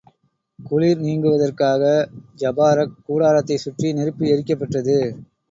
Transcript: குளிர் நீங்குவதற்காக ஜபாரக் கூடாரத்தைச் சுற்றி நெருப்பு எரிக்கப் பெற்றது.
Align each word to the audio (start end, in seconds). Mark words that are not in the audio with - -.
குளிர் 0.59 0.97
நீங்குவதற்காக 0.99 1.83
ஜபாரக் 2.37 2.97
கூடாரத்தைச் 3.07 3.63
சுற்றி 3.65 3.93
நெருப்பு 3.93 4.25
எரிக்கப் 4.27 4.59
பெற்றது. 4.59 4.99